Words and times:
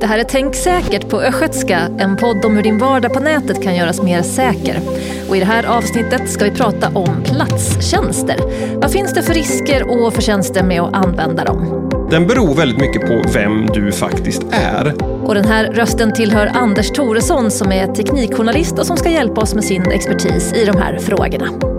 Det 0.00 0.06
här 0.06 0.18
är 0.18 0.24
Tänk 0.24 0.54
säkert 0.54 1.08
på 1.08 1.20
östgötska, 1.20 1.78
en 1.98 2.16
podd 2.16 2.44
om 2.44 2.56
hur 2.56 2.62
din 2.62 2.78
vardag 2.78 3.12
på 3.12 3.20
nätet 3.20 3.62
kan 3.62 3.76
göras 3.76 4.02
mer 4.02 4.22
säker. 4.22 4.80
Och 5.28 5.36
I 5.36 5.40
det 5.40 5.46
här 5.46 5.66
avsnittet 5.66 6.30
ska 6.30 6.44
vi 6.44 6.50
prata 6.50 6.88
om 6.88 7.22
platstjänster. 7.24 8.36
Vad 8.74 8.92
finns 8.92 9.14
det 9.14 9.22
för 9.22 9.34
risker 9.34 9.90
och 9.90 10.14
förtjänster 10.14 10.62
med 10.62 10.80
att 10.80 10.94
använda 10.94 11.44
dem? 11.44 11.88
Den 12.10 12.26
beror 12.26 12.54
väldigt 12.54 12.80
mycket 12.80 13.02
på 13.02 13.22
vem 13.34 13.66
du 13.66 13.92
faktiskt 13.92 14.42
är. 14.50 14.94
Och 15.24 15.34
den 15.34 15.44
här 15.44 15.64
rösten 15.64 16.12
tillhör 16.12 16.50
Anders 16.54 16.90
Thoresson 16.90 17.50
som 17.50 17.72
är 17.72 17.86
teknikjournalist 17.86 18.78
och 18.78 18.86
som 18.86 18.96
ska 18.96 19.10
hjälpa 19.10 19.40
oss 19.40 19.54
med 19.54 19.64
sin 19.64 19.90
expertis 19.90 20.52
i 20.52 20.64
de 20.64 20.76
här 20.76 20.98
frågorna. 20.98 21.77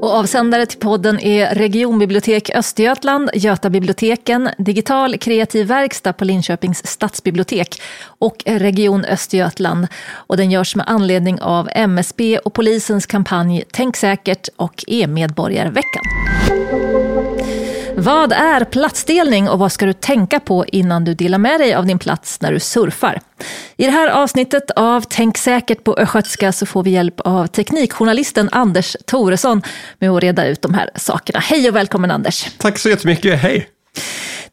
Och 0.00 0.10
avsändare 0.10 0.66
till 0.66 0.78
podden 0.78 1.20
är 1.20 1.54
Regionbibliotek 1.54 2.50
Östergötland, 2.54 3.30
Götabiblioteken, 3.34 4.48
Digital 4.58 5.18
kreativ 5.18 5.66
verkstad 5.66 6.12
på 6.12 6.24
Linköpings 6.24 6.86
stadsbibliotek 6.86 7.82
och 8.18 8.36
Region 8.46 9.04
Östergötland. 9.04 9.86
Och 10.12 10.36
den 10.36 10.50
görs 10.50 10.76
med 10.76 10.88
anledning 10.88 11.40
av 11.40 11.68
MSB 11.72 12.38
och 12.38 12.52
polisens 12.54 13.06
kampanj 13.06 13.64
Tänk 13.72 13.96
säkert 13.96 14.48
och 14.56 14.84
e-medborgarveckan. 14.86 16.02
Vad 17.98 18.32
är 18.32 18.64
platsdelning 18.64 19.48
och 19.48 19.58
vad 19.58 19.72
ska 19.72 19.86
du 19.86 19.92
tänka 19.92 20.40
på 20.40 20.64
innan 20.66 21.04
du 21.04 21.14
delar 21.14 21.38
med 21.38 21.60
dig 21.60 21.74
av 21.74 21.86
din 21.86 21.98
plats 21.98 22.40
när 22.40 22.52
du 22.52 22.60
surfar? 22.60 23.20
I 23.76 23.84
det 23.84 23.90
här 23.90 24.08
avsnittet 24.08 24.70
av 24.70 25.04
Tänk 25.08 25.38
säkert 25.38 25.84
på 25.84 25.96
östgötska 25.96 26.52
så 26.52 26.66
får 26.66 26.82
vi 26.82 26.90
hjälp 26.90 27.20
av 27.20 27.46
teknikjournalisten 27.46 28.48
Anders 28.52 28.96
Thoresson 29.06 29.62
med 29.98 30.10
att 30.10 30.22
reda 30.22 30.46
ut 30.46 30.62
de 30.62 30.74
här 30.74 30.90
sakerna. 30.94 31.38
Hej 31.38 31.68
och 31.68 31.76
välkommen 31.76 32.10
Anders! 32.10 32.46
Tack 32.58 32.78
så 32.78 32.88
jättemycket, 32.88 33.40
hej! 33.40 33.68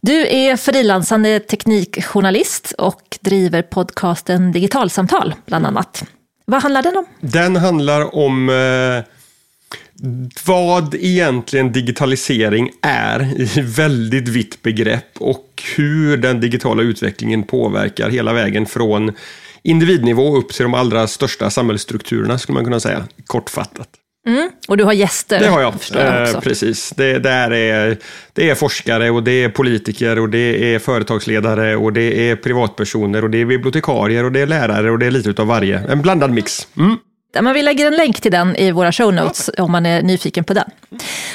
Du 0.01 0.27
är 0.27 0.57
frilansande 0.57 1.39
teknikjournalist 1.39 2.73
och 2.77 3.01
driver 3.21 3.61
podcasten 3.61 4.51
Digitalsamtal 4.51 5.35
bland 5.45 5.65
annat. 5.65 6.03
Vad 6.45 6.61
handlar 6.61 6.81
den 6.83 6.97
om? 6.97 7.05
Den 7.19 7.55
handlar 7.55 8.15
om 8.15 8.49
eh 8.49 9.13
vad 10.45 10.95
egentligen 10.95 11.71
digitalisering 11.71 12.69
är 12.81 13.41
i 13.41 13.61
väldigt 13.61 14.27
vitt 14.27 14.61
begrepp 14.61 15.17
och 15.19 15.63
hur 15.75 16.17
den 16.17 16.39
digitala 16.39 16.83
utvecklingen 16.83 17.43
påverkar 17.43 18.09
hela 18.09 18.33
vägen 18.33 18.65
från 18.65 19.11
individnivå 19.63 20.37
upp 20.37 20.53
till 20.53 20.63
de 20.63 20.73
allra 20.73 21.07
största 21.07 21.49
samhällsstrukturerna 21.49 22.39
skulle 22.39 22.53
man 22.53 22.63
kunna 22.63 22.79
säga, 22.79 23.07
kortfattat. 23.25 23.89
Mm, 24.27 24.49
och 24.67 24.77
du 24.77 24.83
har 24.83 24.93
gäster. 24.93 25.39
Det 25.39 25.47
har 25.47 25.61
jag, 25.61 25.73
jag 25.93 26.29
eh, 26.29 26.39
precis. 26.39 26.89
Det, 26.89 27.19
där 27.19 27.53
är, 27.53 27.97
det 28.33 28.49
är 28.49 28.55
forskare 28.55 29.09
och 29.09 29.23
det 29.23 29.43
är 29.43 29.49
politiker 29.49 30.19
och 30.19 30.29
det 30.29 30.73
är 30.75 30.79
företagsledare 30.79 31.75
och 31.75 31.93
det 31.93 32.29
är 32.29 32.35
privatpersoner 32.35 33.23
och 33.23 33.29
det 33.29 33.37
är 33.37 33.45
bibliotekarier 33.45 34.23
och 34.23 34.31
det 34.31 34.39
är 34.39 34.47
lärare 34.47 34.91
och 34.91 34.99
det 34.99 35.05
är 35.05 35.11
lite 35.11 35.29
utav 35.29 35.47
varje. 35.47 35.79
En 35.79 36.01
blandad 36.01 36.31
mix. 36.31 36.67
Mm. 36.77 36.97
Men 37.41 37.53
vi 37.53 37.61
lägger 37.61 37.87
en 37.87 37.95
länk 37.95 38.21
till 38.21 38.31
den 38.31 38.55
i 38.55 38.71
våra 38.71 38.91
show 38.91 39.13
notes 39.13 39.49
om 39.57 39.71
man 39.71 39.85
är 39.85 40.01
nyfiken 40.01 40.43
på 40.43 40.53
den. 40.53 40.69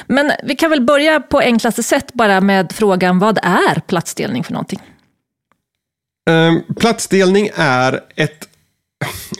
Men 0.07 0.33
vi 0.45 0.57
kan 0.57 0.71
väl 0.71 0.81
börja 0.81 1.21
på 1.21 1.39
enklaste 1.39 1.83
sätt 1.83 2.13
bara 2.13 2.41
med 2.41 2.73
frågan 2.73 3.19
vad 3.19 3.39
är 3.43 3.81
platsdelning 3.81 4.45
för 4.45 4.53
någonting? 4.53 4.81
Um, 6.31 6.63
platsdelning 6.75 7.51
är 7.55 8.01
ett, 8.17 8.49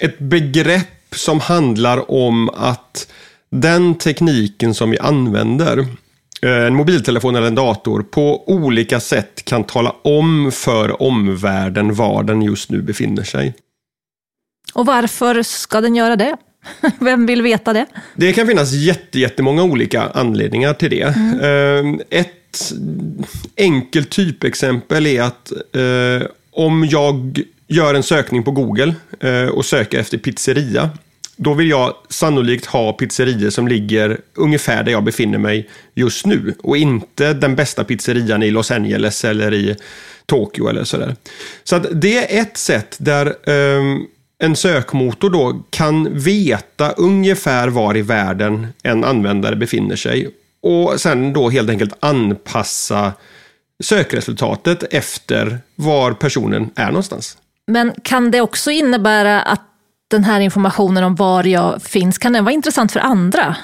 ett 0.01 0.19
begrepp 0.19 1.15
som 1.15 1.41
handlar 1.41 2.11
om 2.11 2.49
att 2.49 3.13
den 3.51 3.95
tekniken 3.95 4.75
som 4.75 4.91
vi 4.91 4.99
använder, 4.99 5.79
eh, 6.43 6.67
en 6.67 6.75
mobiltelefon 6.75 7.37
eller 7.37 7.47
en 7.47 7.55
dator, 7.55 8.03
på 8.03 8.49
olika 8.49 9.01
sätt 9.01 9.45
kan 9.45 9.65
tala 9.65 9.95
om 10.05 10.53
för 10.53 11.03
omvärlden 11.03 11.95
var 11.95 12.23
den 12.23 12.43
just 12.43 12.71
nu 12.71 12.83
befinner 12.83 13.23
sig. 13.23 13.55
Och 14.75 14.87
varför 14.87 15.43
ska 15.43 15.81
den 15.81 15.97
göra 15.97 16.17
det? 16.17 16.37
Vem 17.01 17.27
vill 17.27 17.43
veta 17.43 17.73
det? 17.73 17.87
Det 18.15 18.33
kan 18.33 18.47
finnas 18.47 18.73
jättemånga 19.13 19.63
olika 19.63 20.03
anledningar 20.03 20.75
till 20.75 20.91
det. 20.91 21.17
Mm. 21.17 22.01
Ett 22.11 22.73
enkelt 23.57 24.11
typexempel 24.11 25.07
är 25.07 25.23
att 25.23 25.53
eh, 25.53 26.29
om 26.51 26.85
jag 26.85 27.43
gör 27.67 27.95
en 27.95 28.03
sökning 28.03 28.43
på 28.43 28.51
Google 28.51 28.95
eh, 29.21 29.49
och 29.49 29.65
söker 29.65 29.99
efter 29.99 30.19
pizzeria, 30.19 30.91
då 31.37 31.55
vill 31.55 31.71
jag 31.71 31.95
sannolikt 32.09 32.67
ha 32.67 32.93
pizzerior 32.93 33.51
som 33.51 33.69
ligger 33.69 34.21
ungefär 34.35 34.83
där 34.83 34.93
jag 34.93 35.05
befinner 35.05 35.39
mig 35.39 35.69
just 35.95 36.27
nu 36.27 36.55
och 36.63 36.77
inte 36.77 37.33
den 37.33 37.57
bästa 37.57 37.85
pizzerian 37.85 38.43
i 38.43 38.51
Los 38.51 38.71
Angeles 38.71 39.25
eller 39.25 39.55
i 39.55 39.77
Tokyo 40.27 40.69
eller 40.69 40.85
sådär. 40.85 41.17
Så 41.65 41.79
det 41.79 42.39
är 42.39 42.43
ett 42.43 42.57
sätt 42.57 42.97
där 42.99 43.51
um, 43.51 44.07
en 44.39 44.57
sökmotor 44.57 45.31
då 45.31 45.63
kan 45.71 46.19
veta 46.19 46.91
ungefär 46.91 47.69
var 47.69 47.97
i 47.97 48.03
världen 48.03 48.67
en 48.83 49.05
användare 49.05 49.57
befinner 49.57 49.97
sig 49.97 50.31
och 50.63 51.01
sen 51.01 51.33
då 51.33 51.51
helt 51.51 51.71
enkelt 51.71 51.93
anpassa 52.01 53.13
sökresultatet 53.85 54.83
efter 54.91 55.59
var 55.75 56.13
personen 56.13 56.71
är 56.75 56.87
någonstans. 56.87 57.39
Men 57.67 57.93
kan 58.03 58.31
det 58.31 58.41
också 58.41 58.71
innebära 58.71 59.43
att 59.43 59.63
den 60.11 60.25
här 60.25 60.41
informationen 60.41 61.05
om 61.05 61.15
var 61.15 61.45
jag 61.45 61.83
finns, 61.83 62.19
kan 62.19 62.33
den 62.33 62.45
vara 62.45 62.55
intressant 62.55 62.93
för 62.93 63.01
andra? 63.01 63.57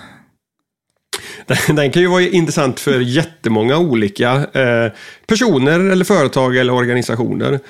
Den 1.67 1.93
kan 1.93 2.03
ju 2.03 2.09
vara 2.09 2.23
intressant 2.23 2.81
för 2.81 3.01
jättemånga 3.01 3.79
olika 3.79 4.33
eh, 4.35 4.93
personer 5.27 5.81
eller 5.81 6.05
företag 6.05 6.56
eller 6.56 6.73
organisationer. 6.73 7.61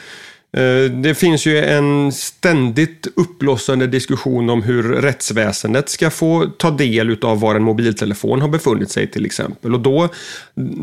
Eh, 0.57 0.91
det 0.91 1.15
finns 1.15 1.47
ju 1.47 1.59
en 1.59 2.13
ständigt 2.13 3.07
uppblossande 3.17 3.87
diskussion 3.87 4.51
om 4.51 4.63
hur 4.63 4.83
rättsväsendet 4.83 5.89
ska 5.89 6.11
få 6.11 6.47
ta 6.47 6.71
del 6.71 7.19
av 7.23 7.41
var 7.41 7.55
en 7.55 7.63
mobiltelefon 7.63 8.41
har 8.41 8.49
befunnit 8.49 8.91
sig 8.91 9.07
till 9.07 9.27
exempel. 9.27 9.75
Och 9.75 9.81
då, 9.81 10.09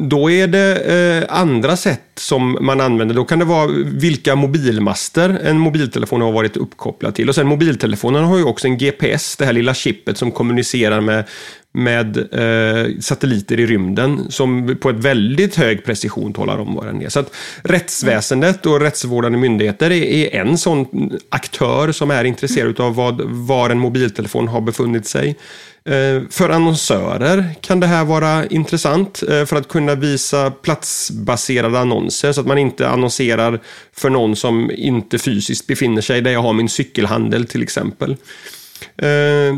då 0.09 0.31
är 0.31 0.47
det 0.47 0.75
eh, 0.77 1.39
andra 1.39 1.77
sätt 1.77 2.01
som 2.15 2.57
man 2.61 2.81
använder. 2.81 3.15
Då 3.15 3.23
kan 3.23 3.39
det 3.39 3.45
vara 3.45 3.67
vilka 3.85 4.35
mobilmaster 4.35 5.39
en 5.43 5.59
mobiltelefon 5.59 6.21
har 6.21 6.31
varit 6.31 6.57
uppkopplad 6.57 7.15
till. 7.15 7.29
Och 7.29 7.35
sen 7.35 7.47
mobiltelefonen 7.47 8.23
har 8.23 8.37
ju 8.37 8.43
också 8.43 8.67
en 8.67 8.77
GPS, 8.77 9.35
det 9.37 9.45
här 9.45 9.53
lilla 9.53 9.73
chippet 9.73 10.17
som 10.17 10.31
kommunicerar 10.31 11.01
med 11.01 11.25
med 11.73 12.17
eh, 12.17 12.99
satelliter 12.99 13.59
i 13.59 13.65
rymden 13.65 14.31
som 14.31 14.77
på 14.81 14.89
ett 14.89 14.95
väldigt 14.95 15.55
hög 15.55 15.85
precision 15.85 16.33
talar 16.33 16.57
om 16.57 16.75
var 16.75 16.85
den 16.85 17.01
är. 17.01 17.09
Så 17.09 17.19
att 17.19 17.35
rättsväsendet 17.63 18.65
och 18.65 18.81
rättsvårdande 18.81 19.37
myndigheter 19.37 19.91
är, 19.91 20.03
är 20.03 20.41
en 20.41 20.57
sån 20.57 21.11
aktör 21.29 21.91
som 21.91 22.11
är 22.11 22.23
intresserad 22.23 22.79
av 22.79 22.95
vad, 22.95 23.21
var 23.21 23.69
en 23.69 23.79
mobiltelefon 23.79 24.47
har 24.47 24.61
befunnit 24.61 25.07
sig. 25.07 25.37
Eh, 25.85 26.21
för 26.29 26.49
annonsörer 26.49 27.55
kan 27.61 27.79
det 27.79 27.87
här 27.87 28.05
vara 28.05 28.45
intressant 28.45 29.23
eh, 29.29 29.45
för 29.45 29.55
att 29.55 29.67
kunna 29.67 29.95
visa 29.95 30.51
platsbaserade 30.51 31.79
annonser 31.79 32.31
så 32.31 32.41
att 32.41 32.47
man 32.47 32.57
inte 32.57 32.89
annonserar 32.89 33.59
för 33.93 34.09
någon 34.09 34.35
som 34.35 34.71
inte 34.71 35.19
fysiskt 35.19 35.67
befinner 35.67 36.01
sig 36.01 36.21
där 36.21 36.31
jag 36.31 36.41
har 36.41 36.53
min 36.53 36.69
cykelhandel 36.69 37.47
till 37.47 37.63
exempel. 37.63 38.11
Eh, 38.97 39.55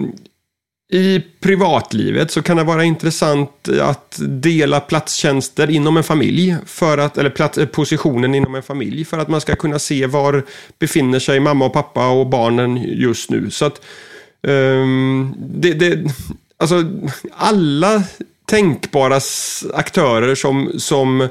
i 0.94 1.22
privatlivet 1.40 2.32
så 2.32 2.42
kan 2.42 2.58
det 2.58 2.64
vara 2.64 2.84
intressant 2.84 3.70
att 3.82 4.20
dela 4.20 4.80
platstjänster 4.80 5.70
inom 5.70 5.98
en 5.98 6.04
familj, 6.04 6.56
för 6.66 6.98
att, 6.98 7.18
eller 7.18 7.30
plats, 7.30 7.58
eh, 7.58 7.66
positionen 7.66 8.36
inom 8.36 8.56
en 8.56 8.64
familj, 8.64 9.06
för 9.06 9.18
att 9.18 9.28
man 9.28 9.42
ska 9.42 9.56
kunna 9.56 9.80
se 9.80 10.06
var 10.06 10.44
befinner 10.80 11.20
sig 11.20 11.40
mamma 11.40 11.66
och 11.66 11.74
pappa 11.74 12.10
och 12.10 12.28
barnen 12.28 12.84
just 12.84 13.30
nu. 13.30 13.52
Så 13.52 13.66
att 13.66 13.82
um, 14.42 15.36
det, 15.38 15.74
det, 15.74 16.12
alltså 16.58 16.84
alla 17.32 18.04
tänkbara 18.46 19.20
aktörer 19.74 20.36
som, 20.36 20.72
som 20.78 21.22
uh, 21.22 21.30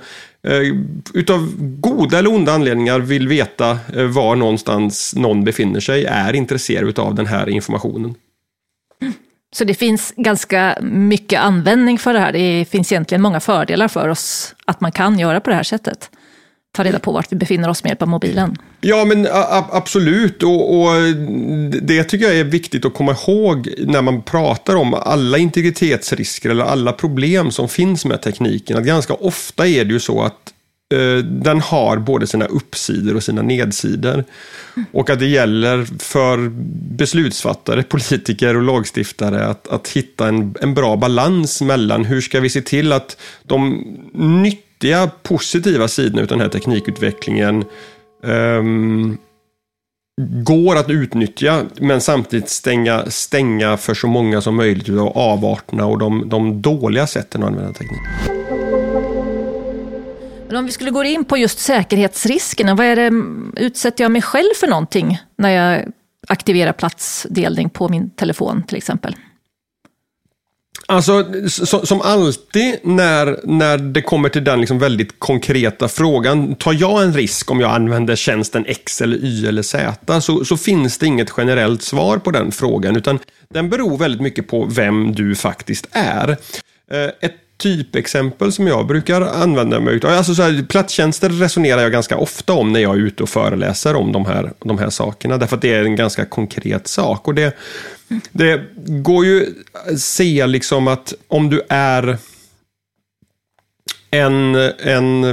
utav 1.15 1.53
goda 1.59 2.19
eller 2.19 2.33
onda 2.33 2.53
anledningar 2.53 3.01
vill 3.01 3.29
veta 3.29 3.79
uh, 3.97 4.07
var 4.07 4.37
någonstans 4.37 5.15
någon 5.17 5.45
befinner 5.45 5.81
sig 5.81 6.05
är 6.05 6.33
intresserade 6.33 7.03
av 7.03 7.15
den 7.15 7.27
här 7.27 7.49
informationen. 7.49 8.15
Så 9.55 9.65
det 9.65 9.75
finns 9.75 10.13
ganska 10.17 10.79
mycket 10.83 11.41
användning 11.41 11.99
för 11.99 12.13
det 12.13 12.21
här. 12.21 12.33
Det 12.33 12.65
finns 12.71 12.93
egentligen 12.93 13.23
många 13.23 13.41
fördelar 13.41 13.89
för 13.89 14.09
oss 14.09 14.55
att 14.65 14.81
man 14.81 14.93
kan 14.93 15.19
göra 15.19 15.41
på 15.41 15.51
det 15.51 15.57
här 15.57 15.63
sättet. 15.63 16.11
Ta 16.77 16.85
reda 16.85 16.99
på 16.99 17.13
vart 17.13 17.33
vi 17.33 17.37
befinner 17.37 17.69
oss 17.69 17.85
med 17.85 17.91
hjälp 17.91 18.03
av 18.03 18.09
mobilen. 18.09 18.57
Ja, 18.81 19.05
men 19.05 19.29
absolut. 19.71 20.43
Och, 20.43 20.81
och, 20.81 20.93
det 21.83 22.05
tycker 22.05 22.27
jag 22.27 22.37
är 22.37 22.45
viktigt 22.45 22.85
att 22.85 22.95
komma 22.95 23.13
ihåg 23.13 23.69
när 23.79 24.03
man 24.03 24.23
pratar 24.23 24.77
om 24.77 24.95
alla 24.95 25.39
integritetsrisker 25.39 26.51
eller 26.51 26.65
alla 26.65 26.93
problem 26.93 27.51
som 27.51 27.69
finns 27.69 28.05
med 28.05 28.23
tekniken. 28.23 28.77
Att 28.77 28.85
ganska 28.85 29.15
ofta 29.15 29.67
är 29.67 29.85
det 29.85 29.93
ju 29.93 30.01
så 30.01 30.23
att 30.23 30.52
Eh, 30.93 31.19
den 31.25 31.61
har 31.61 31.97
både 31.97 32.27
sina 32.27 32.47
uppsidor 32.47 33.17
och 33.17 33.23
sina 33.23 33.43
nedsidor. 33.43 34.25
Och 34.93 35.11
att 35.11 35.19
det 35.19 35.27
gäller 35.27 35.85
för 35.99 36.49
beslutsfattare, 36.97 37.83
politiker 37.83 38.57
och 38.57 38.63
lagstiftare 38.63 39.47
att, 39.47 39.69
att 39.69 39.89
hitta 39.89 40.29
en, 40.29 40.55
en 40.61 40.75
bra 40.75 40.97
balans 40.97 41.63
mellan 41.63 42.05
hur 42.05 42.21
ska 42.21 42.41
vi 42.41 42.51
se 42.51 42.63
till 42.63 42.93
att 42.93 43.17
de 43.43 43.85
nyttiga, 44.13 45.11
positiva 45.23 45.89
sidorna 45.89 46.23
av 46.23 46.29
den 46.29 46.41
här 46.41 46.49
teknikutvecklingen 46.49 47.65
um, 48.23 49.19
går 50.45 50.77
att 50.77 50.91
utnyttja 50.91 51.65
men 51.81 52.01
samtidigt 52.01 52.49
stänga, 52.49 53.11
stänga 53.11 53.77
för 53.77 53.95
så 53.95 54.07
många 54.07 54.41
som 54.41 54.55
möjligt 54.57 54.89
av 54.89 55.19
avarterna 55.19 55.87
och 55.87 55.99
de, 55.99 56.29
de 56.29 56.63
dåliga 56.63 57.07
sätten 57.07 57.43
att 57.43 57.49
använda 57.49 57.73
teknik. 57.73 58.42
Men 60.53 60.59
om 60.59 60.67
vi 60.67 60.73
skulle 60.73 60.91
gå 60.91 61.05
in 61.05 61.25
på 61.25 61.39
just 61.39 61.59
säkerhetsriskerna, 61.59 62.75
vad 62.75 62.87
är 62.87 62.97
det, 62.97 63.11
utsätter 63.63 64.05
jag 64.05 64.11
mig 64.11 64.23
själv 64.23 64.55
för 64.57 64.67
någonting 64.67 65.19
när 65.39 65.51
jag 65.51 65.93
aktiverar 66.29 66.73
platsdelning 66.73 67.71
på 67.71 67.89
min 67.89 68.11
telefon 68.11 68.63
till 68.63 68.77
exempel? 68.77 69.17
Alltså, 70.87 71.25
som 71.85 72.01
alltid 72.01 72.75
när, 72.83 73.41
när 73.45 73.79
det 73.79 74.03
kommer 74.03 74.29
till 74.29 74.45
den 74.45 74.61
liksom 74.61 74.79
väldigt 74.79 75.19
konkreta 75.19 75.89
frågan, 75.89 76.55
tar 76.55 76.73
jag 76.73 77.03
en 77.03 77.15
risk 77.15 77.51
om 77.51 77.61
jag 77.61 77.71
använder 77.71 78.17
tjänsten 78.17 78.65
X 78.67 79.01
eller 79.01 79.17
Y 79.17 79.47
eller 79.47 79.63
Z, 79.63 80.21
så, 80.21 80.45
så 80.45 80.57
finns 80.57 80.99
det 80.99 81.07
inget 81.07 81.33
generellt 81.37 81.83
svar 81.83 82.19
på 82.19 82.31
den 82.31 82.53
frågan, 82.53 82.97
utan 82.97 83.19
den 83.49 83.71
beror 83.71 83.99
väldigt 83.99 84.21
mycket 84.21 84.49
på 84.49 84.65
vem 84.65 85.15
du 85.15 85.35
faktiskt 85.35 85.89
är. 85.93 86.31
Eh, 86.91 87.11
ett 87.21 87.37
typexempel 87.63 88.53
som 88.53 88.67
jag 88.67 88.87
brukar 88.87 89.21
använda 89.21 89.81
mig 89.81 90.01
av. 90.05 90.11
Alltså 90.11 90.35
så 90.35 90.43
här, 90.43 90.67
platstjänster 90.69 91.29
resonerar 91.29 91.83
jag 91.83 91.93
ganska 91.93 92.17
ofta 92.17 92.53
om 92.53 92.73
när 92.73 92.81
jag 92.81 92.95
är 92.95 93.01
ute 93.01 93.23
och 93.23 93.29
föreläser 93.29 93.97
om 93.97 94.13
de 94.13 94.27
här, 94.27 94.53
de 94.65 94.79
här 94.79 94.91
sakerna. 94.91 95.39
Därför 95.39 95.57
att 95.57 95.63
det 95.63 95.75
är 95.75 95.85
en 95.85 95.97
ganska 95.97 96.25
konkret 96.25 96.89
sak. 96.89 97.29
Och 97.29 97.35
det, 97.35 97.57
det 98.33 98.61
går 98.87 99.25
ju 99.25 99.47
att 99.73 100.01
se 100.01 100.47
liksom 100.47 100.89
att 100.89 101.15
om 101.29 101.51
du 101.51 101.63
är 101.69 102.19
en, 104.15 104.55
en, 104.79 105.25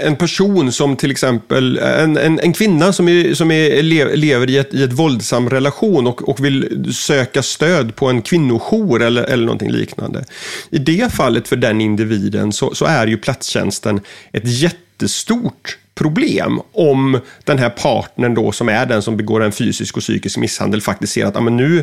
en 0.00 0.16
person 0.16 0.72
som 0.72 0.96
till 0.96 1.10
exempel, 1.10 1.78
en, 1.78 2.16
en, 2.16 2.40
en 2.40 2.52
kvinna 2.52 2.92
som, 2.92 3.08
är, 3.08 3.34
som 3.34 3.50
är, 3.50 3.82
lever 4.16 4.50
i 4.50 4.58
ett, 4.58 4.74
i 4.74 4.82
ett 4.82 4.92
våldsam 4.92 5.50
relation 5.50 6.06
och, 6.06 6.28
och 6.28 6.44
vill 6.44 6.94
söka 6.94 7.42
stöd 7.42 7.96
på 7.96 8.06
en 8.06 8.22
kvinnojour 8.22 9.02
eller, 9.02 9.22
eller 9.22 9.44
någonting 9.44 9.70
liknande. 9.70 10.24
I 10.70 10.78
det 10.78 11.12
fallet 11.12 11.48
för 11.48 11.56
den 11.56 11.80
individen 11.80 12.52
så, 12.52 12.74
så 12.74 12.84
är 12.84 13.06
ju 13.06 13.16
platstjänsten 13.16 14.00
ett 14.32 14.60
jättestort 14.60 15.78
problem 15.94 16.60
om 16.72 17.20
den 17.44 17.58
här 17.58 17.70
partnern 17.70 18.34
då 18.34 18.52
som 18.52 18.68
är 18.68 18.86
den 18.86 19.02
som 19.02 19.16
begår 19.16 19.42
en 19.42 19.52
fysisk 19.52 19.96
och 19.96 20.02
psykisk 20.02 20.38
misshandel 20.38 20.80
faktiskt 20.80 21.12
ser 21.12 21.26
att 21.26 21.36
ah, 21.36 21.40
men 21.40 21.56
nu 21.56 21.82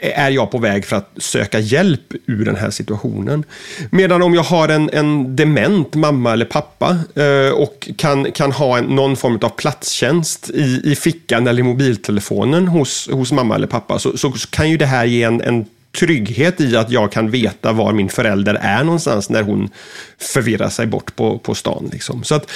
är 0.00 0.30
jag 0.30 0.50
på 0.50 0.58
väg 0.58 0.86
för 0.86 0.96
att 0.96 1.10
söka 1.16 1.58
hjälp 1.58 2.14
ur 2.26 2.44
den 2.44 2.56
här 2.56 2.70
situationen. 2.70 3.44
Medan 3.90 4.22
om 4.22 4.34
jag 4.34 4.42
har 4.42 4.68
en, 4.68 4.90
en 4.92 5.36
dement 5.36 5.94
mamma 5.94 6.32
eller 6.32 6.44
pappa 6.44 6.98
eh, 7.14 7.52
och 7.54 7.88
kan, 7.96 8.32
kan 8.32 8.52
ha 8.52 8.78
en, 8.78 8.84
någon 8.84 9.16
form 9.16 9.38
av 9.42 9.48
platstjänst 9.48 10.50
i, 10.50 10.80
i 10.84 10.94
fickan 10.94 11.46
eller 11.46 11.60
i 11.60 11.62
mobiltelefonen 11.62 12.68
hos, 12.68 13.08
hos 13.12 13.32
mamma 13.32 13.54
eller 13.54 13.66
pappa 13.66 13.98
så, 13.98 14.16
så 14.16 14.32
kan 14.50 14.70
ju 14.70 14.76
det 14.76 14.86
här 14.86 15.04
ge 15.04 15.22
en, 15.22 15.40
en 15.40 15.66
trygghet 15.98 16.60
i 16.60 16.76
att 16.76 16.90
jag 16.90 17.12
kan 17.12 17.30
veta 17.30 17.72
var 17.72 17.92
min 17.92 18.08
förälder 18.08 18.54
är 18.54 18.84
någonstans 18.84 19.30
när 19.30 19.42
hon 19.42 19.70
förvirrar 20.18 20.68
sig 20.68 20.86
bort 20.86 21.16
på, 21.16 21.38
på 21.38 21.54
stan. 21.54 21.88
Liksom. 21.92 22.24
Så 22.24 22.34
att 22.34 22.50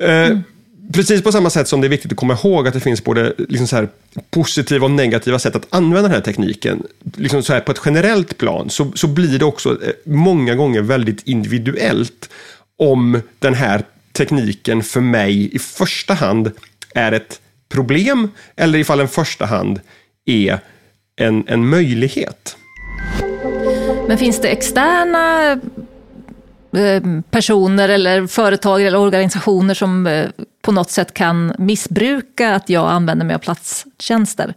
mm. 0.00 0.42
Precis 0.92 1.22
på 1.22 1.32
samma 1.32 1.50
sätt 1.50 1.68
som 1.68 1.80
det 1.80 1.86
är 1.86 1.88
viktigt 1.88 2.12
att 2.12 2.18
komma 2.18 2.34
ihåg 2.34 2.68
att 2.68 2.74
det 2.74 2.80
finns 2.80 3.04
både 3.04 3.34
liksom 3.48 3.66
så 3.66 3.76
här 3.76 3.88
positiva 4.30 4.84
och 4.84 4.90
negativa 4.90 5.38
sätt 5.38 5.56
att 5.56 5.66
använda 5.70 6.02
den 6.02 6.10
här 6.10 6.20
tekniken. 6.20 6.82
Liksom 7.16 7.42
så 7.42 7.52
här 7.52 7.60
på 7.60 7.72
ett 7.72 7.80
generellt 7.84 8.38
plan 8.38 8.70
så, 8.70 8.92
så 8.94 9.06
blir 9.06 9.38
det 9.38 9.44
också 9.44 9.70
eh, 9.70 9.92
många 10.04 10.54
gånger 10.54 10.82
väldigt 10.82 11.22
individuellt 11.22 12.30
om 12.78 13.22
den 13.38 13.54
här 13.54 13.82
tekniken 14.12 14.82
för 14.82 15.00
mig 15.00 15.54
i 15.54 15.58
första 15.58 16.14
hand 16.14 16.50
är 16.94 17.12
ett 17.12 17.40
problem 17.68 18.30
eller 18.56 18.78
ifall 18.78 18.98
den 18.98 19.08
första 19.08 19.46
hand 19.46 19.80
är 20.24 20.58
en, 21.16 21.44
en 21.48 21.68
möjlighet. 21.68 22.56
Men 24.08 24.18
finns 24.18 24.40
det 24.40 24.48
externa 24.48 25.60
Eh, 26.72 27.02
personer 27.30 27.88
eller 27.88 28.26
företag 28.26 28.82
eller 28.82 28.98
organisationer 28.98 29.74
som 29.74 30.06
eh, 30.06 30.28
på 30.62 30.72
något 30.72 30.90
sätt 30.90 31.14
kan 31.14 31.54
missbruka 31.58 32.54
att 32.54 32.68
jag 32.68 32.90
använder 32.90 33.26
mig 33.26 33.34
av 33.34 33.38
platstjänster. 33.38 34.54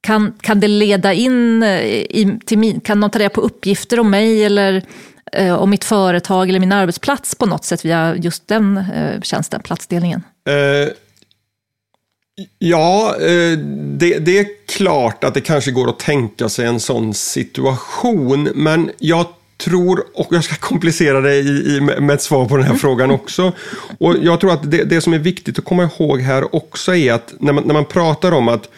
Kan, 0.00 0.32
kan 0.40 0.60
det 0.60 0.68
leda 0.68 1.12
in 1.12 1.62
eh, 1.62 1.80
i, 1.80 2.38
till 2.46 2.58
min, 2.58 2.80
kan 2.80 3.00
de 3.00 3.10
ta 3.10 3.18
reda 3.18 3.30
på 3.30 3.40
uppgifter 3.40 4.00
om 4.00 4.10
mig 4.10 4.44
eller 4.44 4.82
eh, 5.32 5.54
om 5.54 5.70
mitt 5.70 5.84
företag 5.84 6.48
eller 6.48 6.60
min 6.60 6.72
arbetsplats 6.72 7.34
på 7.34 7.46
något 7.46 7.64
sätt 7.64 7.84
via 7.84 8.16
just 8.16 8.48
den 8.48 8.76
eh, 8.76 9.20
tjänsten, 9.20 9.60
platsdelningen? 9.62 10.22
Uh, 10.48 10.88
ja, 12.58 13.14
det, 13.98 14.18
det, 14.18 14.38
är 14.38 14.46
klart 14.68 15.24
att 15.24 15.34
det 15.34 15.40
kanske 15.40 15.70
går 15.70 15.88
att 15.88 15.98
tänka 15.98 16.48
sig 16.48 16.66
en 16.66 16.80
sån 16.80 17.14
situation, 17.14 18.48
men 18.54 18.90
jag 18.98 19.26
tror, 19.60 20.04
och 20.14 20.28
jag 20.30 20.44
ska 20.44 20.54
komplicera 20.54 21.20
det 21.20 21.34
i, 21.34 21.76
i, 21.76 21.80
med 21.80 22.10
ett 22.10 22.22
svar 22.22 22.46
på 22.46 22.56
den 22.56 22.66
här 22.66 22.74
frågan 22.74 23.10
också. 23.10 23.52
Och 23.98 24.16
jag 24.22 24.40
tror 24.40 24.52
att 24.52 24.70
det, 24.70 24.84
det, 24.84 25.00
som 25.00 25.12
är 25.12 25.18
viktigt 25.18 25.58
att 25.58 25.64
komma 25.64 25.82
ihåg 25.82 26.20
här 26.20 26.54
också 26.54 26.94
är 26.94 27.12
att 27.12 27.34
när 27.38 27.52
man, 27.52 27.64
när 27.64 27.74
man 27.74 27.84
pratar 27.84 28.32
om 28.32 28.48
att 28.48 28.68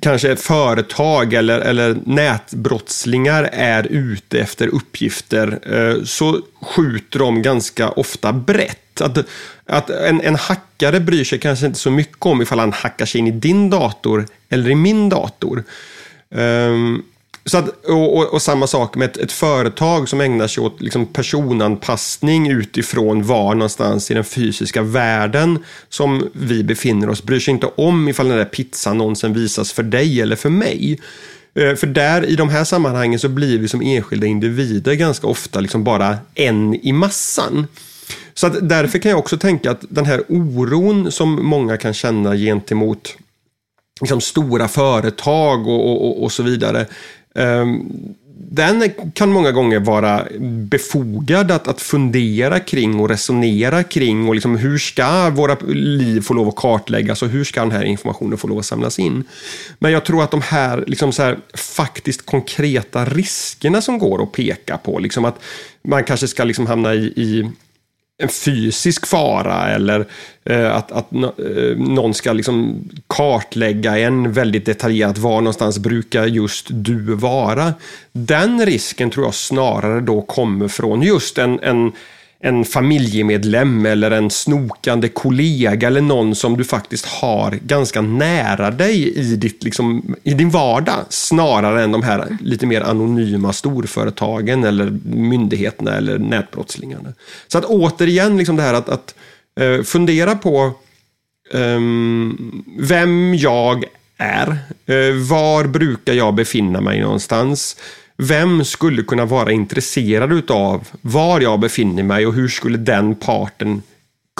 kanske 0.00 0.36
företag 0.36 1.34
eller, 1.34 1.60
eller 1.60 1.96
nätbrottslingar 2.04 3.50
är 3.52 3.86
ute 3.90 4.40
efter 4.40 4.66
uppgifter 4.68 5.58
eh, 5.62 6.04
så 6.04 6.40
skjuter 6.62 7.18
de 7.18 7.42
ganska 7.42 7.90
ofta 7.90 8.32
brett. 8.32 9.00
Att, 9.00 9.18
att 9.66 9.90
en, 9.90 10.20
en 10.20 10.36
hackare 10.36 11.00
bryr 11.00 11.24
sig 11.24 11.38
kanske 11.38 11.66
inte 11.66 11.78
så 11.78 11.90
mycket 11.90 12.26
om 12.26 12.42
ifall 12.42 12.58
han 12.58 12.72
hackar 12.72 13.06
sig 13.06 13.18
in 13.18 13.26
i 13.26 13.30
din 13.30 13.70
dator 13.70 14.26
eller 14.48 14.70
i 14.70 14.74
min 14.74 15.08
dator. 15.08 15.64
Um, 16.30 17.04
så 17.46 17.58
att, 17.58 17.84
och, 17.84 18.16
och, 18.16 18.34
och, 18.34 18.42
samma 18.42 18.66
sak 18.66 18.96
med 18.96 19.10
ett, 19.10 19.16
ett, 19.16 19.32
företag 19.32 20.08
som 20.08 20.20
ägnar 20.20 20.46
sig 20.46 20.62
åt 20.64 20.80
liksom 20.80 21.06
personanpassning 21.06 22.50
utifrån 22.50 23.22
var 23.22 23.54
någonstans 23.54 24.10
i 24.10 24.14
den 24.14 24.24
fysiska 24.24 24.82
världen 24.82 25.64
som 25.88 26.28
vi 26.32 26.64
befinner 26.64 27.08
oss. 27.08 27.22
Bryr 27.22 27.40
sig 27.40 27.52
inte 27.52 27.70
om 27.76 28.08
ifall 28.08 28.28
den 28.28 28.38
där 28.38 28.44
pizzannonsen 28.44 29.34
visas 29.34 29.72
för 29.72 29.82
dig 29.82 30.20
eller 30.20 30.36
för 30.36 30.50
mig. 30.50 31.00
Eh, 31.54 31.74
för 31.74 31.86
där 31.86 32.24
i 32.24 32.36
de 32.36 32.48
här 32.48 32.64
sammanhangen 32.64 33.18
så 33.18 33.28
blir 33.28 33.58
vi 33.58 33.68
som 33.68 33.82
enskilda 33.82 34.26
individer 34.26 34.94
ganska 34.94 35.26
ofta 35.26 35.60
liksom 35.60 35.84
bara 35.84 36.16
en 36.34 36.74
i 36.74 36.92
massan. 36.92 37.66
Så 38.34 38.46
att 38.46 38.68
därför 38.68 38.98
kan 38.98 39.10
jag 39.10 39.18
också 39.18 39.38
tänka 39.38 39.70
att 39.70 39.84
den 39.88 40.06
här 40.06 40.22
oron 40.28 41.12
som 41.12 41.44
många 41.46 41.76
kan 41.76 41.94
känna 41.94 42.36
gentemot 42.36 43.16
liksom 44.00 44.20
stora 44.20 44.68
företag 44.68 45.66
och, 45.66 46.06
och, 46.06 46.22
och 46.22 46.32
så 46.32 46.42
vidare. 46.42 46.86
Ehm, 47.36 48.14
den 48.50 48.90
kan 49.14 49.32
många 49.32 49.52
gånger 49.52 49.80
vara 49.80 50.26
befogad 50.40 51.50
att, 51.50 51.68
att 51.68 51.80
fundera 51.80 52.60
kring 52.60 53.00
och 53.00 53.08
resonera 53.08 53.82
kring 53.82 54.28
och 54.28 54.34
liksom 54.34 54.56
hur 54.56 54.78
ska 54.78 55.30
våra 55.30 55.56
liv 55.68 56.20
få 56.20 56.34
lov 56.34 56.48
att 56.48 56.56
kartläggas 56.56 57.22
och 57.22 57.28
hur 57.28 57.44
ska 57.44 57.60
den 57.60 57.70
här 57.70 57.84
informationen 57.84 58.38
få 58.38 58.48
lov 58.48 58.58
att 58.58 58.66
samlas 58.66 58.98
in. 58.98 59.24
Men 59.78 59.92
jag 59.92 60.04
tror 60.04 60.22
att 60.22 60.30
de 60.30 60.42
här, 60.42 60.84
liksom 60.86 61.12
så 61.12 61.22
här 61.22 61.38
faktiskt 61.54 62.26
konkreta 62.26 63.04
riskerna 63.04 63.80
som 63.82 63.98
går 63.98 64.22
att 64.22 64.32
peka 64.32 64.76
på, 64.76 64.98
liksom 64.98 65.24
att 65.24 65.42
man 65.82 66.04
kanske 66.04 66.28
ska 66.28 66.44
liksom 66.44 66.66
hamna 66.66 66.94
i, 66.94 67.04
i 67.04 67.50
en 68.18 68.28
fysisk 68.28 69.06
fara 69.06 69.68
eller 69.68 70.06
eh, 70.44 70.76
att, 70.76 70.92
att 70.92 71.12
eh, 71.12 71.76
någon 71.76 72.14
ska 72.14 72.32
liksom 72.32 72.88
kartlägga 73.06 73.98
en 73.98 74.32
väldigt 74.32 74.66
detaljerat 74.66 75.18
var 75.18 75.40
någonstans 75.40 75.78
brukar 75.78 76.26
just 76.26 76.66
du 76.70 77.14
vara. 77.14 77.74
Den 78.12 78.66
risken 78.66 79.10
tror 79.10 79.26
jag 79.26 79.34
snarare 79.34 80.00
då 80.00 80.22
kommer 80.22 80.68
från 80.68 81.02
just 81.02 81.38
en, 81.38 81.60
en 81.60 81.92
en 82.40 82.64
familjemedlem 82.64 83.86
eller 83.86 84.10
en 84.10 84.30
snokande 84.30 85.08
kollega 85.08 85.86
eller 85.86 86.00
någon 86.00 86.34
som 86.34 86.56
du 86.56 86.64
faktiskt 86.64 87.06
har 87.06 87.58
ganska 87.62 88.00
nära 88.00 88.70
dig 88.70 89.18
i, 89.18 89.36
ditt, 89.36 89.64
liksom, 89.64 90.14
i 90.22 90.34
din 90.34 90.50
vardag 90.50 91.04
snarare 91.08 91.82
än 91.82 91.92
de 91.92 92.02
här 92.02 92.38
lite 92.40 92.66
mer 92.66 92.80
anonyma 92.80 93.52
storföretagen 93.52 94.64
eller 94.64 94.98
myndigheterna 95.04 95.94
eller 95.94 96.18
nätbrottslingarna. 96.18 97.12
Så 97.48 97.58
att 97.58 97.64
återigen, 97.64 98.38
liksom 98.38 98.56
det 98.56 98.62
här 98.62 98.74
att, 98.74 98.88
att 98.88 99.14
eh, 99.60 99.82
fundera 99.82 100.34
på 100.34 100.72
um, 101.52 102.64
vem 102.78 103.34
jag 103.34 103.84
är. 104.16 104.58
Eh, 104.86 105.14
var 105.30 105.64
brukar 105.64 106.12
jag 106.12 106.34
befinna 106.34 106.80
mig 106.80 107.00
någonstans? 107.00 107.76
Vem 108.16 108.64
skulle 108.64 109.02
kunna 109.02 109.24
vara 109.24 109.52
intresserad 109.52 110.32
utav 110.32 110.88
var 111.00 111.40
jag 111.40 111.60
befinner 111.60 112.02
mig 112.02 112.26
och 112.26 112.34
hur 112.34 112.48
skulle 112.48 112.78
den 112.78 113.14
parten 113.14 113.82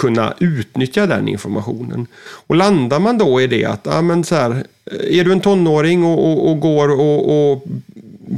kunna 0.00 0.34
utnyttja 0.40 1.06
den 1.06 1.28
informationen? 1.28 2.06
Och 2.18 2.56
landar 2.56 3.00
man 3.00 3.18
då 3.18 3.40
i 3.40 3.46
det 3.46 3.64
att, 3.64 3.80
ja 3.84 4.02
men 4.02 4.24
så 4.24 4.34
här, 4.34 4.64
är 5.10 5.24
du 5.24 5.32
en 5.32 5.40
tonåring 5.40 6.04
och, 6.04 6.30
och, 6.30 6.50
och 6.50 6.60
går 6.60 6.88
och, 6.88 7.52
och 7.52 7.64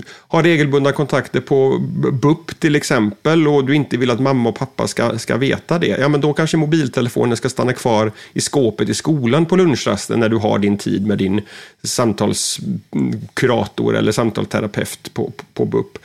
har 0.07 0.42
regelbundna 0.42 0.92
kontakter 0.92 1.40
på 1.40 1.78
BUP 2.12 2.61
till 2.61 2.76
exempel 2.76 3.49
och 3.49 3.64
du 3.64 3.75
inte 3.75 3.97
vill 3.97 4.11
att 4.11 4.21
mamma 4.21 4.49
och 4.49 4.57
pappa 4.57 4.88
ska, 4.88 5.18
ska 5.18 5.37
veta 5.37 5.78
det, 5.78 5.87
ja 5.87 6.09
men 6.09 6.21
då 6.21 6.33
kanske 6.33 6.57
mobiltelefonen 6.57 7.37
ska 7.37 7.49
stanna 7.49 7.73
kvar 7.73 8.12
i 8.33 8.40
skåpet 8.40 8.88
i 8.88 8.95
skolan 8.95 9.47
på 9.47 9.57
lunchrasten 9.57 10.21
när 10.21 10.28
du 10.28 10.37
har 10.37 10.59
din 10.59 10.78
tid 10.78 11.07
med 11.07 11.18
din 11.18 11.40
samtalskurator 11.83 13.97
eller 13.97 14.12
samtalsterapeut 14.12 15.14
på, 15.14 15.33
på 15.54 15.64
BUP. 15.64 15.99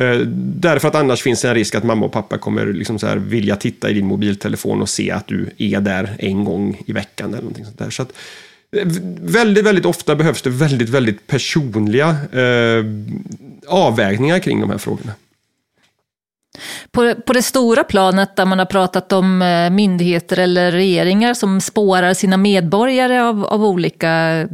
Eh, 0.00 0.18
därför 0.36 0.88
att 0.88 0.94
annars 0.94 1.22
finns 1.22 1.42
det 1.42 1.48
en 1.48 1.54
risk 1.54 1.74
att 1.74 1.84
mamma 1.84 2.06
och 2.06 2.12
pappa 2.12 2.38
kommer 2.38 2.66
liksom 2.66 2.98
så 2.98 3.06
här 3.06 3.16
vilja 3.16 3.56
titta 3.56 3.90
i 3.90 3.92
din 3.92 4.06
mobiltelefon 4.06 4.82
och 4.82 4.88
se 4.88 5.10
att 5.10 5.26
du 5.26 5.50
är 5.58 5.80
där 5.80 6.16
en 6.18 6.44
gång 6.44 6.82
i 6.86 6.92
veckan. 6.92 7.28
eller 7.28 7.42
någonting 7.42 7.64
sånt 7.64 7.78
där. 7.78 7.90
Så 7.90 8.02
att, 8.02 8.08
eh, 8.08 8.14
väldigt, 9.20 9.64
väldigt 9.64 9.86
ofta 9.86 10.16
behövs 10.16 10.42
det 10.42 10.50
väldigt, 10.50 10.88
väldigt 10.88 11.26
personliga 11.26 12.08
eh, 12.32 12.84
avvägningar 13.66 14.38
kring 14.38 14.60
de 14.60 14.70
här 14.70 14.78
frågorna. 14.78 15.12
På, 16.90 17.14
på 17.14 17.32
det 17.32 17.42
stora 17.42 17.84
planet 17.84 18.36
där 18.36 18.44
man 18.44 18.58
har 18.58 18.66
pratat 18.66 19.12
om 19.12 19.42
eh, 19.42 19.70
myndigheter 19.70 20.38
eller 20.38 20.72
regeringar 20.72 21.34
som 21.34 21.60
spårar 21.60 22.14
sina 22.14 22.36
medborgare 22.36 23.20
av, 23.22 23.44
av 23.44 23.64
olika 23.64 24.48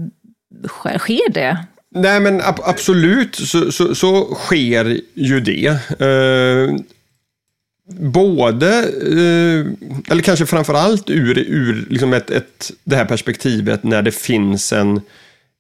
sker 0.69 1.33
det? 1.33 1.59
Nej 1.95 2.21
men 2.21 2.41
ab 2.41 2.61
absolut 2.65 3.35
så, 3.35 3.73
så, 3.73 3.95
så, 3.95 4.35
sker 4.35 5.01
ju 5.15 5.41
det. 5.41 5.67
Eh, 6.01 6.77
både, 7.99 8.79
eh, 8.79 9.67
eller 10.11 10.23
kanske 10.23 10.47
framförallt 10.47 11.11
ur, 11.11 11.39
ur 11.39 11.87
liksom 11.91 12.13
ett, 12.13 12.31
ett, 12.31 12.71
det 12.85 12.97
här 12.97 13.05
perspektivet 13.05 13.85
när 13.85 14.03
det 14.03 14.13
finns 14.13 14.73
en 14.73 15.01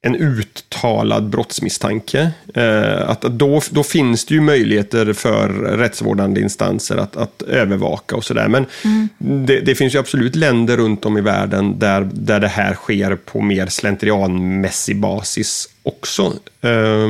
en 0.04 0.16
uttalad 0.16 1.28
brottsmisstanke. 1.28 2.30
Eh, 2.54 3.10
att 3.10 3.20
då, 3.20 3.60
då 3.70 3.82
finns 3.82 4.24
det 4.24 4.34
ju 4.34 4.40
möjligheter 4.40 5.12
för 5.12 5.48
rättsvårdande 5.48 6.40
instanser 6.40 6.96
att, 6.96 7.16
att 7.16 7.42
övervaka 7.42 8.16
och 8.16 8.24
sådär. 8.24 8.48
Men 8.48 8.66
mm. 8.84 9.08
det, 9.18 9.60
det, 9.60 9.74
finns 9.74 9.94
ju 9.94 9.98
absolut 9.98 10.36
länder 10.36 10.76
runt 10.76 11.04
om 11.04 11.18
i 11.18 11.20
världen 11.20 11.78
där, 11.78 12.10
där 12.12 12.40
det 12.40 12.48
här 12.48 12.74
sker 12.74 13.16
på 13.16 13.40
mer 13.40 13.66
slentrianmässig 13.66 15.00
basis 15.00 15.68
också. 15.82 16.22
Eh, 16.60 17.08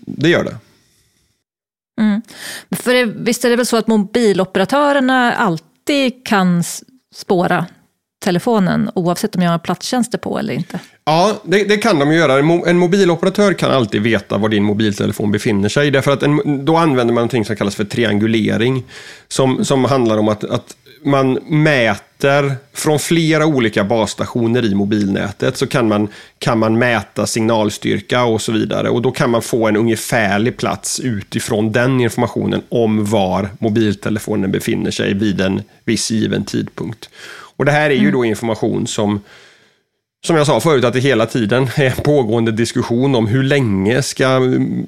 det 0.00 0.28
gör 0.28 0.44
det. 0.44 0.56
Mm. 2.02 2.22
För 2.70 2.94
det, 2.94 3.04
visst 3.04 3.44
är 3.44 3.50
det 3.50 3.56
väl 3.56 3.66
så 3.66 3.76
att 3.76 3.86
mobiloperatörerna 3.86 5.32
alltid 5.34 6.26
kan 6.26 6.62
spåra 7.14 7.66
telefonen 8.24 8.90
oavsett 8.94 9.36
om 9.36 9.42
jag 9.42 9.50
har 9.50 9.58
platstjänster 9.58 10.18
på 10.18 10.38
eller 10.38 10.54
inte? 10.54 10.80
Ja, 11.04 11.40
det, 11.44 11.64
det, 11.64 11.76
kan 11.76 11.98
de 11.98 12.12
göra. 12.12 12.38
En 12.70 12.78
mobiloperatör 12.78 13.52
kan 13.52 13.70
alltid 13.70 14.02
veta 14.02 14.38
var 14.38 14.48
din 14.48 14.64
mobiltelefon 14.64 15.32
befinner 15.32 15.68
sig. 15.68 15.90
Därför 15.90 16.12
att 16.12 16.22
en, 16.22 16.64
då 16.64 16.76
använder 16.76 17.14
man 17.14 17.20
någonting 17.20 17.44
som 17.44 17.56
kallas 17.56 17.74
för 17.74 17.84
triangulering. 17.84 18.84
Som, 19.28 19.64
som 19.64 19.84
handlar 19.84 20.18
om 20.18 20.28
att, 20.28 20.44
att 20.44 20.76
man 21.04 21.32
mäter 21.48 22.54
från 22.72 22.98
flera 22.98 23.46
olika 23.46 23.84
basstationer 23.84 24.64
i 24.64 24.74
mobilnätet 24.74 25.56
så 25.56 25.66
kan 25.66 25.88
man, 25.88 26.08
kan 26.38 26.58
man 26.58 26.78
mäta 26.78 27.26
signalstyrka 27.26 28.24
och 28.24 28.42
så 28.42 28.52
vidare. 28.52 28.90
Och 28.90 29.02
då 29.02 29.10
kan 29.10 29.30
man 29.30 29.42
få 29.42 29.68
en 29.68 29.76
ungefärlig 29.76 30.56
plats 30.56 31.00
utifrån 31.00 31.72
den 31.72 32.00
informationen 32.00 32.62
om 32.68 33.04
var 33.04 33.48
mobiltelefonen 33.58 34.52
befinner 34.52 34.90
sig 34.90 35.14
vid 35.14 35.40
en 35.40 35.62
viss 35.84 36.10
given 36.10 36.44
tidpunkt. 36.44 37.10
Och 37.56 37.64
det 37.64 37.72
här 37.72 37.90
är 37.90 37.94
ju 37.94 38.00
mm. 38.00 38.12
då 38.12 38.24
information 38.24 38.86
som 38.86 39.20
som 40.26 40.36
jag 40.36 40.46
sa 40.46 40.60
förut, 40.60 40.84
att 40.84 40.92
det 40.92 41.00
hela 41.00 41.26
tiden 41.26 41.68
är 41.76 41.86
en 41.86 42.02
pågående 42.04 42.52
diskussion 42.52 43.14
om 43.14 43.26
hur 43.26 43.42
länge 43.42 44.02
ska 44.02 44.24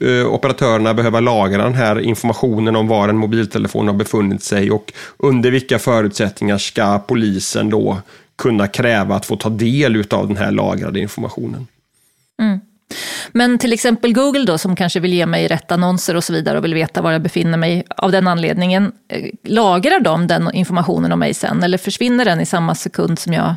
eh, 0.00 0.26
operatörerna 0.26 0.95
behöva 0.95 1.21
lagra 1.21 1.64
den 1.64 1.75
här 1.75 2.00
informationen 2.00 2.76
om 2.76 2.88
var 2.88 3.09
en 3.09 3.17
mobiltelefon 3.17 3.87
har 3.87 3.95
befunnit 3.95 4.43
sig 4.43 4.71
och 4.71 4.93
under 5.17 5.50
vilka 5.50 5.79
förutsättningar 5.79 6.59
ska 6.59 6.99
polisen 6.99 7.71
då 7.71 7.99
kunna 8.38 8.69
kräva 8.69 9.14
att 9.14 9.26
få 9.26 9.37
ta 9.37 9.49
del 9.49 10.05
av 10.11 10.29
den 10.29 10.37
här 10.37 10.50
lagrade 10.50 11.00
informationen. 11.00 11.67
Mm. 12.43 12.61
Men 13.33 13.59
till 13.59 13.73
exempel 13.73 14.12
Google 14.12 14.45
då, 14.45 14.59
som 14.59 14.76
kanske 14.76 15.00
vill 15.00 15.12
ge 15.14 15.26
mig 15.26 15.49
rätt 15.49 15.73
annonser 15.73 16.17
och 16.17 16.25
så 16.25 16.33
vidare 16.33 16.59
och 16.59 16.64
vill 16.64 16.75
veta 16.75 17.03
var 17.03 17.12
jag 17.12 17.23
befinner 17.23 17.59
mig 17.59 17.85
av 17.88 18.12
den 18.12 18.29
anledningen. 18.29 18.93
Eh, 19.09 19.31
lagrar 19.45 20.00
de 20.00 20.26
den 20.26 20.55
informationen 20.55 21.12
om 21.12 21.19
mig 21.19 21.35
sen 21.35 21.62
eller 21.62 21.79
försvinner 21.79 22.25
den 22.25 22.41
i 22.41 22.47
samma 22.47 22.75
sekund 22.75 23.19
som 23.19 23.33
jag 23.33 23.55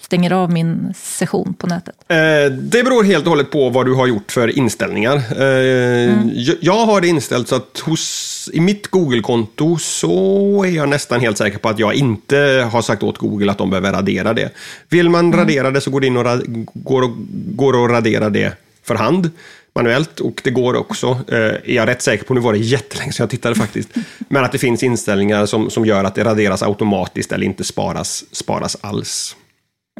stänger 0.00 0.32
av 0.32 0.52
min 0.52 0.94
session 0.96 1.54
på 1.54 1.66
nätet? 1.66 1.94
Eh, 2.08 2.16
det 2.52 2.84
beror 2.84 3.04
helt 3.04 3.24
och 3.24 3.30
hållet 3.30 3.50
på 3.50 3.68
vad 3.70 3.86
du 3.86 3.94
har 3.94 4.06
gjort 4.06 4.32
för 4.32 4.58
inställningar. 4.58 5.14
Eh, 5.16 6.12
mm. 6.12 6.30
Jag 6.60 6.86
har 6.86 7.00
det 7.00 7.08
inställt 7.08 7.48
så 7.48 7.54
att 7.54 7.78
hos, 7.78 8.50
i 8.52 8.60
mitt 8.60 8.86
Google-konto 8.86 9.78
så 9.78 10.64
är 10.64 10.70
jag 10.70 10.88
nästan 10.88 11.20
helt 11.20 11.38
säker 11.38 11.58
på 11.58 11.68
att 11.68 11.78
jag 11.78 11.94
inte 11.94 12.68
har 12.72 12.82
sagt 12.82 13.02
åt 13.02 13.18
Google 13.18 13.50
att 13.50 13.58
de 13.58 13.70
behöver 13.70 13.92
radera 13.92 14.32
det. 14.32 14.50
Vill 14.88 15.10
man 15.10 15.26
mm. 15.26 15.38
radera 15.38 15.70
det 15.70 15.80
så 15.80 15.90
går 15.90 16.00
det 16.00 16.06
in 16.06 16.16
och, 16.16 16.26
går, 16.72 17.02
och, 17.02 17.10
går 17.56 17.84
att 17.84 17.90
radera 17.90 18.30
det 18.30 18.52
för 18.82 18.94
hand 18.94 19.30
manuellt 19.74 20.20
och 20.20 20.40
det 20.44 20.50
går 20.50 20.74
också, 20.74 21.18
eh, 21.28 21.38
är 21.38 21.74
jag 21.74 21.88
rätt 21.88 22.02
säker 22.02 22.24
på, 22.24 22.34
nu 22.34 22.40
var 22.40 22.52
det 22.52 22.58
jättelänge 22.58 23.12
sedan 23.12 23.24
jag 23.24 23.30
tittade 23.30 23.54
faktiskt, 23.54 23.88
men 24.28 24.44
att 24.44 24.52
det 24.52 24.58
finns 24.58 24.82
inställningar 24.82 25.46
som, 25.46 25.70
som 25.70 25.86
gör 25.86 26.04
att 26.04 26.14
det 26.14 26.24
raderas 26.24 26.62
automatiskt 26.62 27.32
eller 27.32 27.46
inte 27.46 27.64
sparas, 27.64 28.24
sparas 28.32 28.76
alls. 28.80 29.36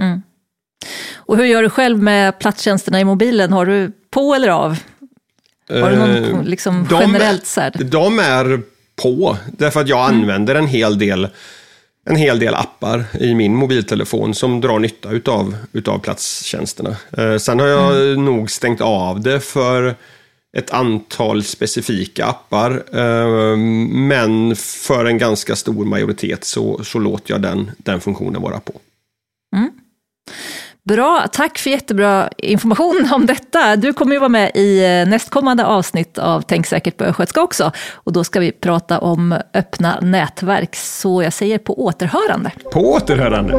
Mm. 0.01 0.23
Och 1.17 1.37
hur 1.37 1.45
gör 1.45 1.63
du 1.63 1.71
själv 1.71 2.03
med 2.03 2.39
platstjänsterna 2.39 3.01
i 3.01 3.05
mobilen? 3.05 3.53
Har 3.53 3.67
du 3.67 3.93
på 4.11 4.35
eller 4.35 4.49
av? 4.49 4.79
Har 5.69 5.91
du 5.91 5.97
någon 5.97 6.11
eh, 6.11 6.43
liksom, 6.43 6.87
de, 6.91 7.01
generellt 7.01 7.47
så 7.47 7.61
här? 7.61 7.73
De 7.85 8.19
är 8.19 8.63
på, 9.03 9.37
därför 9.47 9.81
att 9.81 9.89
jag 9.89 10.09
mm. 10.09 10.21
använder 10.21 10.55
en 10.55 10.67
hel 10.67 10.99
del 10.99 11.29
en 12.07 12.17
hel 12.17 12.39
del 12.39 12.55
appar 12.55 13.05
i 13.21 13.35
min 13.35 13.55
mobiltelefon 13.55 14.35
som 14.35 14.61
drar 14.61 14.79
nytta 14.79 15.11
utav, 15.11 15.57
utav 15.73 15.99
platstjänsterna. 15.99 16.97
Eh, 17.19 17.37
sen 17.37 17.61
har 17.61 17.67
jag 17.67 17.97
mm. 17.97 18.25
nog 18.25 18.51
stängt 18.51 18.81
av 18.81 19.21
det 19.21 19.41
för 19.41 19.95
ett 20.57 20.71
antal 20.71 21.45
specifika 21.45 22.27
appar. 22.27 22.85
Eh, 22.93 23.57
men 23.87 24.57
för 24.57 25.05
en 25.05 25.19
ganska 25.19 25.57
stor 25.57 25.85
majoritet 25.85 26.45
så, 26.45 26.85
så 26.85 26.99
låter 26.99 27.35
jag 27.35 27.43
den, 27.43 27.71
den 27.77 28.01
funktionen 28.01 28.43
vara 28.43 28.61
på. 28.61 28.73
Mm. 29.57 29.71
Bra, 30.89 31.27
tack 31.33 31.59
för 31.59 31.71
jättebra 31.71 32.29
information 32.39 33.09
om 33.13 33.27
detta. 33.27 33.77
Du 33.77 33.93
kommer 33.93 34.13
ju 34.13 34.19
vara 34.19 34.29
med 34.29 34.51
i 34.55 34.85
eh, 34.85 35.09
nästkommande 35.09 35.65
avsnitt 35.65 36.19
av 36.19 36.43
Tänk 36.43 36.67
säkert 36.67 36.97
på 36.97 37.05
östgötska 37.05 37.43
också. 37.43 37.73
Och 37.93 38.13
då 38.13 38.25
ska 38.25 38.41
vi 38.41 38.53
prata 38.53 38.99
om 38.99 39.39
öppna 39.55 40.01
nätverk, 40.01 40.77
så 40.77 41.23
jag 41.23 41.33
säger 41.33 41.59
på 41.59 41.85
återhörande. 41.85 42.51
På 42.73 42.93
återhörande. 42.93 43.53